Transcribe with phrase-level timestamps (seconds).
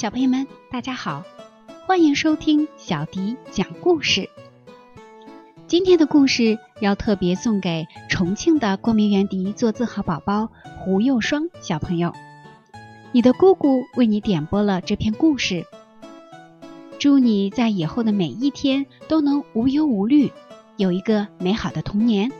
[0.00, 1.22] 小朋友们，大家好，
[1.86, 4.30] 欢迎收听小迪讲故事。
[5.66, 10.48] 今天的故事要特别送给重庆的光明园迪做字号宝宝
[10.78, 12.14] 胡佑双小朋友，
[13.12, 15.66] 你的姑姑为你点播了这篇故事。
[16.98, 20.32] 祝你在以后的每一天都能无忧无虑，
[20.78, 22.32] 有一个美好的童年。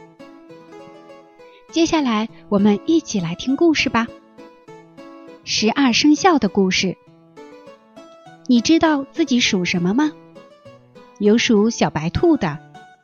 [1.70, 4.06] 接下来，我们一起来听故事吧。
[5.44, 6.96] 十二生肖的故事，
[8.50, 10.10] 你知道自己属什么吗？
[11.20, 12.58] 有属小白兔的，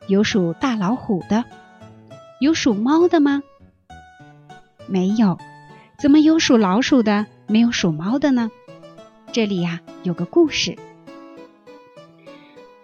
[0.09, 1.45] 有属大老虎的，
[2.41, 3.41] 有属猫的吗？
[4.87, 5.37] 没有，
[5.97, 8.51] 怎么有属老鼠的，没有属猫的呢？
[9.31, 10.75] 这里呀，有个故事。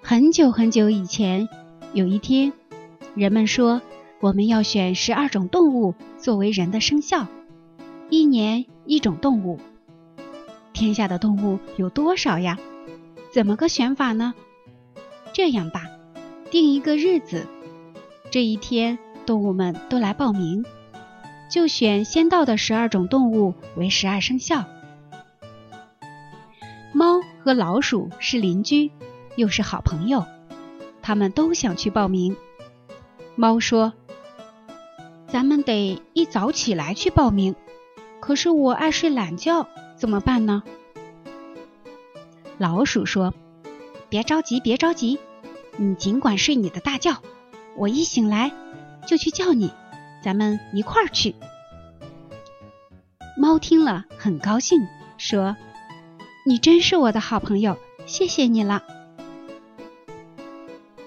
[0.02, 1.50] 很久很久以前，
[1.92, 2.54] 有一天，
[3.14, 3.82] 人们说。
[4.22, 7.28] 我们要选十二种动物作为人的生肖，
[8.10, 9.60] 一年一种动物。
[10.74, 12.58] 天下的动物有多少呀？
[13.32, 14.34] 怎么个选法呢？
[15.32, 15.84] 这样吧，
[16.52, 17.48] 定一个日子，
[18.32, 20.66] 这一天动物们都来报名，
[21.50, 24.66] 就选先到的十二种动物为十二生肖。
[26.92, 28.92] 猫和老鼠是邻居，
[29.36, 30.26] 又是好朋友，
[31.02, 32.36] 他们都想去报名。
[33.36, 33.94] 猫说。
[35.26, 37.56] 咱们得一早起来去报名，
[38.20, 39.68] 可是我爱睡懒觉，
[40.04, 40.64] 怎么办呢？
[42.58, 43.34] 老鼠说
[44.12, 45.18] ：“别着急，别着急，
[45.78, 47.22] 你尽管睡你的大觉，
[47.78, 48.52] 我一醒来
[49.08, 49.72] 就去叫你，
[50.22, 51.36] 咱们一块儿去。”
[53.40, 54.86] 猫听了很高兴，
[55.18, 55.56] 说
[56.46, 58.84] ：“你真是我的好朋友，谢谢你了。”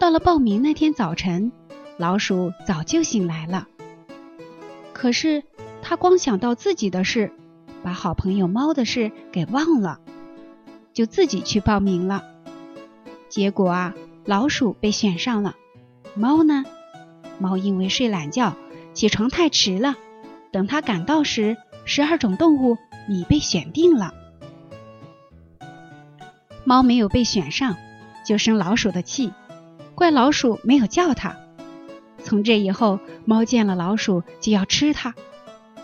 [0.01, 1.53] 到了报名那天早晨，
[1.99, 3.69] 老鼠早就醒来了。
[4.95, 5.43] 可是
[5.83, 7.31] 他光想到自己的事，
[7.83, 10.01] 把好朋友猫的事给忘了，
[10.93, 12.25] 就自己去报名了。
[13.29, 15.55] 结果啊，老鼠被选上了，
[16.15, 16.65] 猫呢？
[17.39, 18.57] 猫因为睡懒觉，
[18.95, 19.97] 起床太迟了。
[20.53, 22.79] 等它赶到时，十二种动物
[23.09, 24.15] 已被选定了。
[26.65, 27.77] 猫没有被选上，
[28.25, 29.33] 就生老鼠的气，
[29.95, 31.37] 怪老鼠没有叫它。
[32.25, 35.15] 从这以后，猫见了老鼠就要吃它，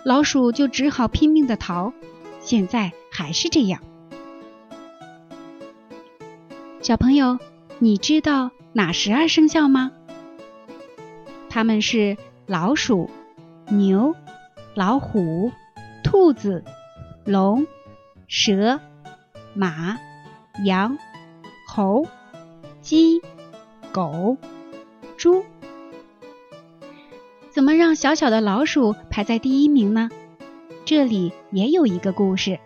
[0.04, 1.92] 老鼠就只好拼命的逃。
[2.40, 3.80] 现在还是这样。
[6.80, 7.38] 小朋友，
[7.78, 9.92] 你知道哪十二生肖吗？
[11.48, 13.10] 他们是老鼠、
[13.68, 14.16] 牛、
[14.74, 15.52] 老虎、
[16.02, 16.64] 兔子、
[17.24, 17.66] 龙、
[18.26, 18.80] 蛇、
[19.54, 19.98] 马、
[20.64, 20.98] 羊、
[21.68, 22.08] 猴、
[22.80, 23.20] 鸡、
[23.92, 24.36] 狗、
[25.16, 25.44] 猪。
[27.52, 30.08] 怎么让小小的老鼠排在第一名呢？
[30.86, 32.58] 这里也有一个故事。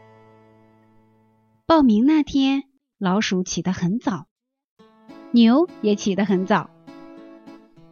[1.67, 2.63] 报名那天，
[2.97, 4.27] 老鼠起得很早，
[5.33, 6.71] 牛也起得很早。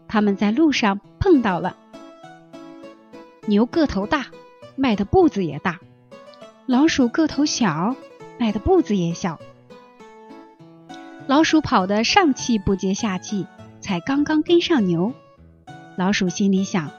[0.06, 1.76] 他们在路上碰到了。
[3.46, 4.26] 牛个头大，
[4.76, 5.80] 迈的步子也大；
[6.66, 7.96] 老鼠个头小，
[8.38, 9.40] 迈的步子也小。
[11.26, 13.48] 老鼠跑得上气不接下气，
[13.80, 15.12] 才刚刚跟上牛。
[15.96, 16.90] 老鼠心里想：“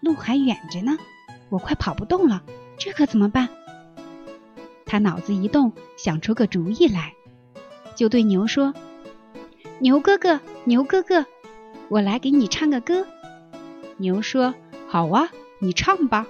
[0.00, 0.98] 路还远着呢，
[1.48, 2.42] 我快跑不动了，
[2.76, 3.48] 这可怎么办？”
[4.84, 7.14] 他脑子一动，想出个主意来，
[7.94, 8.74] 就对牛说
[9.78, 11.24] ：“牛哥哥，牛哥哥，
[11.88, 13.06] 我来给你唱个歌。”
[13.98, 14.54] 牛说
[14.88, 15.28] ：“好啊，
[15.60, 16.26] 你唱吧。”“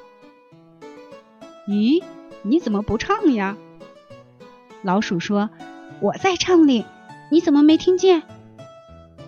[1.66, 2.02] 咦，
[2.42, 3.56] 你怎么不唱呀？”
[4.82, 5.48] 老鼠说
[6.00, 6.84] ：“我在唱哩，
[7.30, 8.22] 你怎么没听见？”“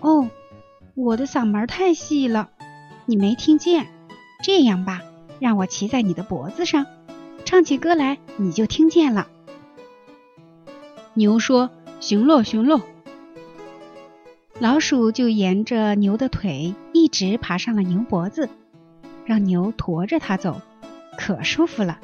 [0.01, 0.29] 哦，
[0.95, 2.51] 我的嗓门太细了。”
[3.09, 3.87] 你没听见？
[4.43, 5.01] 这样吧，
[5.39, 6.85] 让我骑在你的脖子上，
[7.43, 9.27] 唱起歌来，你就听见了。
[11.15, 12.81] 牛说：“行喽，行喽。”
[14.61, 18.47] 老鼠就沿着牛的腿一直爬上了牛脖子，
[19.25, 20.61] 让牛驮着它走，
[21.17, 21.99] 可舒服了。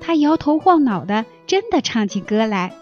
[0.00, 2.72] 它摇头晃脑的，真的唱起歌来：“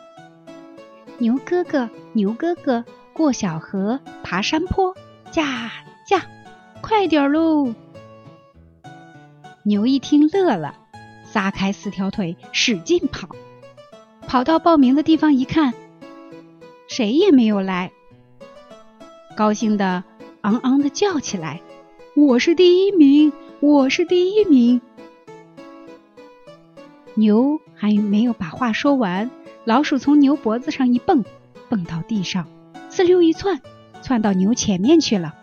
[1.20, 4.96] 牛哥哥，牛哥哥，过小河，爬山坡，
[5.30, 5.70] 驾
[6.06, 6.22] 驾。”
[6.88, 7.74] 快点喽！
[9.64, 10.76] 牛一听乐了，
[11.24, 13.28] 撒开四条腿使劲跑，
[14.28, 15.74] 跑到报名的地方一看，
[16.86, 17.90] 谁也没有来，
[19.36, 20.04] 高兴的
[20.42, 21.60] 昂昂的叫起来
[22.14, 24.80] ：“我是第一名，我是第一名！”
[27.14, 29.28] 牛还没有把话说完，
[29.64, 31.24] 老鼠从牛脖子上一蹦，
[31.68, 32.46] 蹦到地上，
[32.88, 33.60] 呲溜一窜，
[34.02, 35.34] 窜到牛前面去了。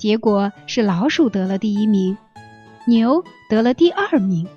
[0.00, 2.16] 结果是老鼠得了第一名，
[2.86, 4.48] 牛得了第二名。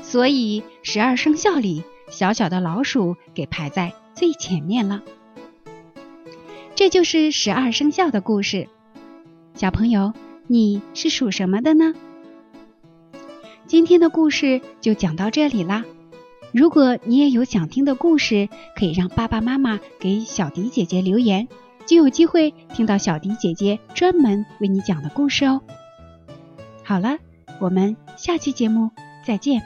[0.00, 5.02] 所以十二生肖里，小小的老鼠给排在最前面了。
[6.76, 8.68] 这就是十二生肖的故事。
[9.54, 10.12] 小朋友，
[10.46, 11.94] 你是属什么的呢？
[13.66, 15.84] 今天的故事就讲到这里啦。
[16.52, 21.48] 如果你也有想听的故事，可以让爸爸妈妈给小迪姐姐留言，
[21.86, 25.60] 就有机会听到小迪姐姐专门为你讲的故事哦。
[26.82, 27.18] 好了，
[27.60, 28.90] 我们下期节目
[29.26, 29.62] 再见，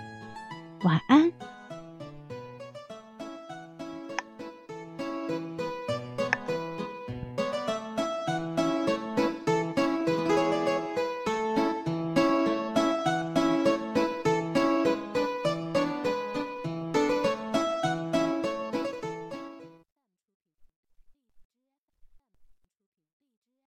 [0.82, 1.32] 晚安。